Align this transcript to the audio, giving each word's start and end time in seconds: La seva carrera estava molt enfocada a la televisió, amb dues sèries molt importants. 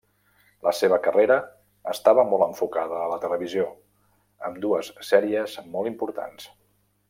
La 0.67 0.71
seva 0.75 0.97
carrera 1.07 1.37
estava 1.93 2.23
molt 2.31 2.45
enfocada 2.47 2.97
a 3.03 3.11
la 3.13 3.19
televisió, 3.27 3.69
amb 4.49 4.61
dues 4.67 4.91
sèries 5.13 5.59
molt 5.77 5.93
importants. 5.95 6.53